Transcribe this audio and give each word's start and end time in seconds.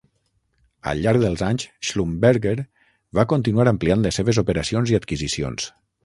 Al 0.91 1.01
llarg 1.01 1.19
dels 1.25 1.41
anys, 1.47 1.65
Schlumberger 1.89 2.53
va 3.19 3.25
continuar 3.33 3.65
ampliant 3.73 4.01
les 4.05 4.17
seves 4.21 4.39
operacions 4.43 4.95
i 4.95 4.99
adquisicions. 5.01 5.69